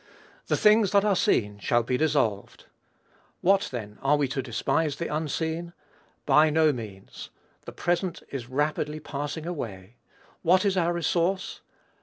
The 0.47 0.57
things 0.57 0.93
that 0.93 1.05
are 1.05 1.15
seen 1.15 1.59
shall 1.59 1.83
be 1.83 1.95
dissolved. 1.95 2.65
What, 3.41 3.69
then, 3.71 3.99
are 4.01 4.17
we 4.17 4.27
to 4.29 4.41
despise 4.41 4.95
the 4.95 5.13
unseen? 5.15 5.73
By 6.25 6.49
no 6.49 6.73
means. 6.73 7.29
The 7.67 7.71
present 7.71 8.23
is 8.29 8.49
rapidly 8.49 8.99
passing 8.99 9.45
away. 9.45 9.97
What 10.41 10.65
is 10.65 10.75
our 10.75 10.91
resource? 10.91 11.61